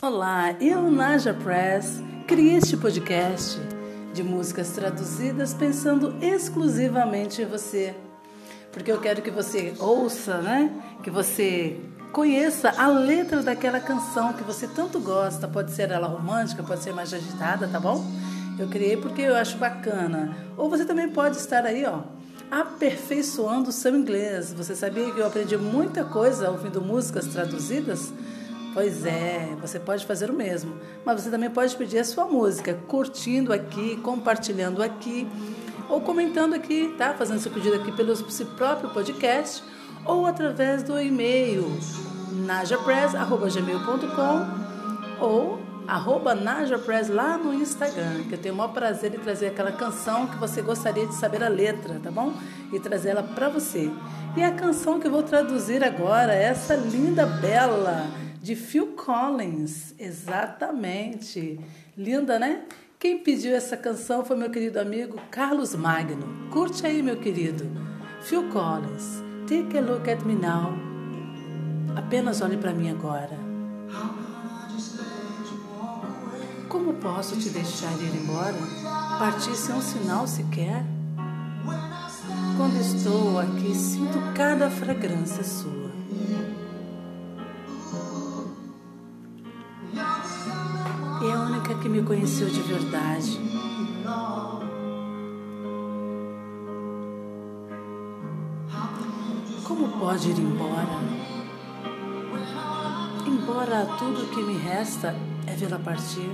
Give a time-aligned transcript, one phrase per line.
[0.00, 3.58] Olá, eu, Naja Press, criei este podcast
[4.14, 7.96] de músicas traduzidas pensando exclusivamente em você.
[8.72, 10.70] Porque eu quero que você ouça, né?
[11.02, 11.80] Que você
[12.12, 15.48] conheça a letra daquela canção que você tanto gosta.
[15.48, 18.06] Pode ser ela romântica, pode ser mais agitada, tá bom?
[18.56, 20.32] Eu criei porque eu acho bacana.
[20.56, 22.02] Ou você também pode estar aí, ó,
[22.48, 24.52] aperfeiçoando o seu inglês.
[24.52, 28.12] Você sabia que eu aprendi muita coisa ouvindo músicas traduzidas?
[28.78, 30.72] Pois é, você pode fazer o mesmo.
[31.04, 35.26] Mas você também pode pedir a sua música, curtindo aqui, compartilhando aqui,
[35.88, 37.12] ou comentando aqui, tá?
[37.12, 39.64] Fazendo seu pedido aqui pelo seu próprio podcast
[40.04, 41.64] ou através do e-mail
[42.46, 45.58] najapress.gmail.com ou
[45.88, 50.28] arroba najapress lá no Instagram, que eu tenho o maior prazer em trazer aquela canção
[50.28, 52.32] que você gostaria de saber a letra, tá bom?
[52.72, 53.90] E trazer ela para você.
[54.36, 59.94] E a canção que eu vou traduzir agora é essa linda, bela de Phil Collins,
[59.98, 61.60] exatamente.
[61.94, 62.62] Linda, né?
[62.98, 66.48] Quem pediu essa canção foi meu querido amigo Carlos Magno.
[66.50, 67.70] Curte aí, meu querido.
[68.22, 70.72] Phil Collins, Take a Look at Me Now.
[71.94, 73.38] Apenas olhe para mim agora.
[76.70, 78.56] Como posso te deixar ir embora?
[79.18, 80.86] Partir sem um sinal sequer?
[82.56, 85.88] Quando estou aqui, sinto cada fragrância sua.
[91.68, 93.38] Única que me conheceu de verdade.
[99.64, 100.98] Como pode ir embora?
[103.26, 105.14] Embora tudo que me resta
[105.46, 106.30] é vê-la partir,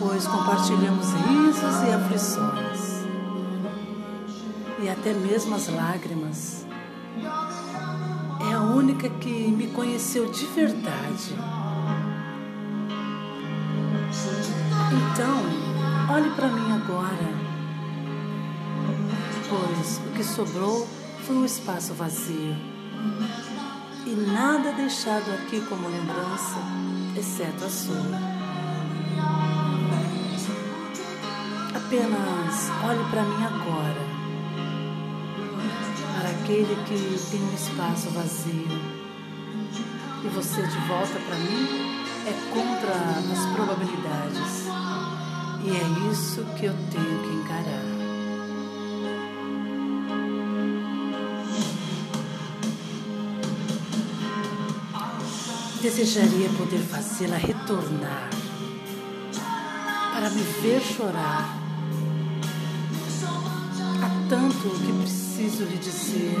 [0.00, 3.04] pois compartilhamos risos e aflições,
[4.82, 6.66] e até mesmo as lágrimas.
[8.50, 11.36] É a única que me conheceu de verdade.
[14.90, 15.42] Então,
[16.14, 17.28] olhe para mim agora,
[19.50, 20.88] pois o que sobrou
[21.26, 22.56] foi um espaço vazio.
[24.06, 26.56] E nada deixado aqui como lembrança,
[27.14, 28.18] exceto a sua.
[31.74, 34.06] Apenas olhe para mim agora,
[36.18, 38.68] para aquele que tem um espaço vazio.
[40.24, 41.87] E você de volta para mim
[45.64, 47.88] E é isso que eu tenho que encarar.
[55.82, 58.30] Desejaria poder fazê-la retornar
[60.12, 61.56] para me ver chorar.
[64.02, 66.36] Há tanto que preciso lhe dizer,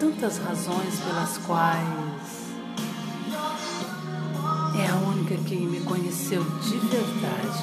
[0.00, 2.36] tantas razões pelas quais
[4.78, 4.94] é a
[5.26, 7.58] única que me conheceu de verdade.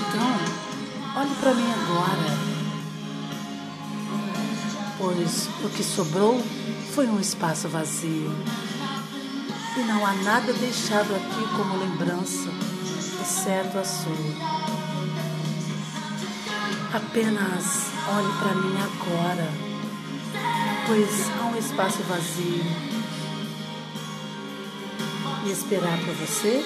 [0.00, 2.38] Então, olhe para mim agora,
[4.98, 6.42] pois o que sobrou
[6.92, 8.32] foi um espaço vazio
[9.76, 12.50] e não há nada deixado aqui como lembrança,
[13.22, 14.12] exceto a sua.
[16.92, 19.48] Apenas olhe para mim agora,
[20.86, 23.01] pois há um espaço vazio
[25.44, 26.64] e esperar por você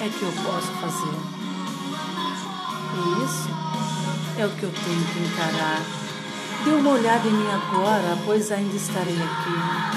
[0.00, 1.16] é que eu posso fazer.
[2.94, 3.48] E isso
[4.38, 5.80] é o que eu tenho que encarar.
[6.64, 9.96] Dê uma olhada em mim agora, pois ainda estarei aqui.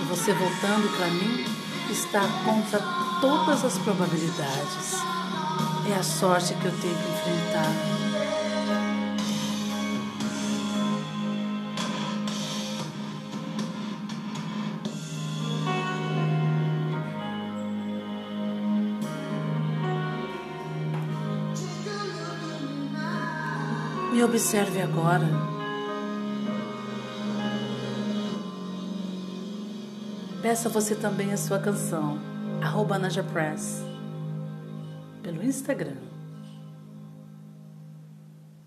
[0.00, 1.44] E você voltando para mim
[1.90, 2.80] está contra
[3.20, 4.94] todas as probabilidades.
[5.90, 8.27] É a sorte que eu tenho que enfrentar.
[24.18, 25.28] Me observe agora.
[30.42, 32.18] Peça você também a sua canção,
[32.60, 33.80] arroba Naja Press,
[35.22, 36.07] pelo Instagram.